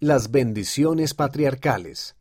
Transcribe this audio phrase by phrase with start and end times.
[0.00, 2.14] Las bendiciones patriarcales.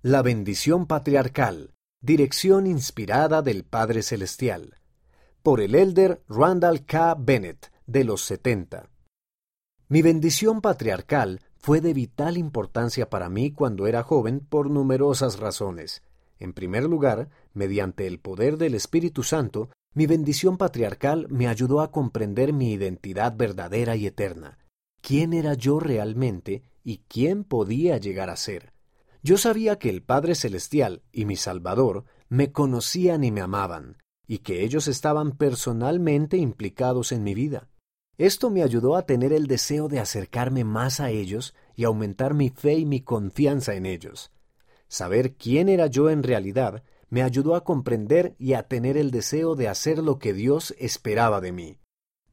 [0.00, 1.74] La bendición patriarcal.
[2.00, 4.78] Dirección inspirada del Padre Celestial.
[5.42, 7.14] Por el elder Randall K.
[7.18, 8.88] Bennett, de los 70.
[9.88, 16.02] Mi bendición patriarcal fue de vital importancia para mí cuando era joven por numerosas razones.
[16.38, 21.90] En primer lugar, mediante el poder del Espíritu Santo, mi bendición patriarcal me ayudó a
[21.90, 24.56] comprender mi identidad verdadera y eterna.
[25.02, 28.72] ¿Quién era yo realmente y quién podía llegar a ser.
[29.22, 34.38] Yo sabía que el Padre Celestial y mi Salvador me conocían y me amaban, y
[34.38, 37.68] que ellos estaban personalmente implicados en mi vida.
[38.16, 42.48] Esto me ayudó a tener el deseo de acercarme más a ellos y aumentar mi
[42.48, 44.32] fe y mi confianza en ellos.
[44.88, 49.56] Saber quién era yo en realidad me ayudó a comprender y a tener el deseo
[49.56, 51.80] de hacer lo que Dios esperaba de mí.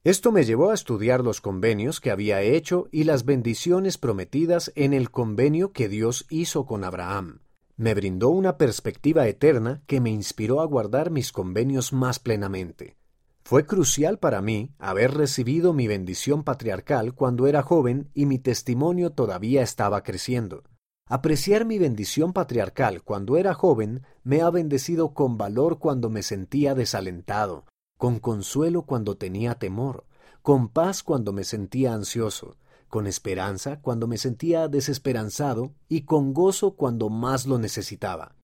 [0.05, 4.93] Esto me llevó a estudiar los convenios que había hecho y las bendiciones prometidas en
[4.93, 7.39] el convenio que Dios hizo con Abraham.
[7.75, 12.97] Me brindó una perspectiva eterna que me inspiró a guardar mis convenios más plenamente.
[13.43, 19.09] Fue crucial para mí haber recibido mi bendición patriarcal cuando era joven y mi testimonio
[19.09, 20.65] todavía estaba creciendo.
[21.07, 26.75] Apreciar mi bendición patriarcal cuando era joven me ha bendecido con valor cuando me sentía
[26.75, 27.65] desalentado,
[27.97, 30.05] con consuelo cuando tenía temor,
[30.41, 32.55] con paz cuando me sentía ansioso,
[32.87, 38.35] con esperanza cuando me sentía desesperanzado y con gozo cuando más lo necesitaba.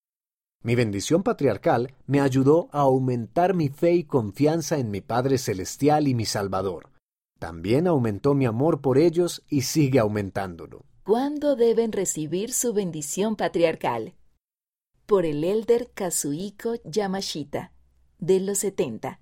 [0.62, 6.06] Mi bendición patriarcal me ayudó a aumentar mi fe y confianza en mi Padre Celestial
[6.06, 6.90] y mi Salvador.
[7.40, 10.84] También aumentó mi amor por ellos y sigue aumentándolo.
[11.02, 14.14] ¿Cuándo deben recibir su bendición patriarcal?
[15.06, 17.72] Por el elder Kazuhiko Yamashita,
[18.20, 19.18] de los 70.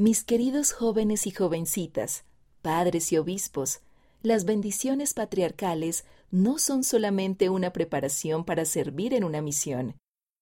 [0.00, 2.24] Mis queridos jóvenes y jovencitas,
[2.62, 3.80] padres y obispos,
[4.22, 9.96] las bendiciones patriarcales no son solamente una preparación para servir en una misión.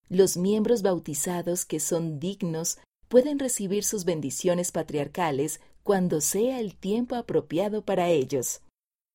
[0.08, 7.16] Los miembros bautizados que son dignos pueden recibir sus bendiciones patriarcales cuando sea el tiempo
[7.16, 8.60] apropiado para ellos.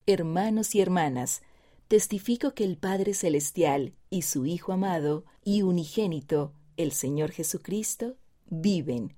[0.08, 1.42] Hermanos y hermanas,
[1.88, 8.18] testifico que el Padre Celestial y su Hijo amado y unigénito, el Señor Jesucristo,
[8.50, 9.16] viven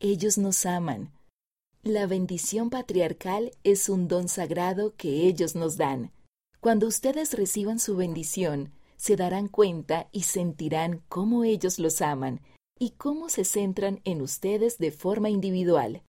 [0.00, 1.12] ellos nos aman.
[1.82, 6.12] La bendición patriarcal es un don sagrado que ellos nos dan.
[6.60, 12.40] Cuando ustedes reciban su bendición, se darán cuenta y sentirán cómo ellos los aman
[12.78, 16.02] y cómo se centran en ustedes de forma individual.